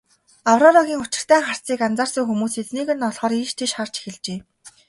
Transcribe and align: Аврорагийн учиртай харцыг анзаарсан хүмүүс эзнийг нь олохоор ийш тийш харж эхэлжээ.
Аврорагийн 0.51 1.03
учиртай 1.03 1.41
харцыг 1.45 1.79
анзаарсан 1.87 2.23
хүмүүс 2.27 2.53
эзнийг 2.61 2.89
нь 2.93 3.05
олохоор 3.09 3.33
ийш 3.41 3.51
тийш 3.57 3.71
харж 3.77 3.93
эхэлжээ. 3.99 4.39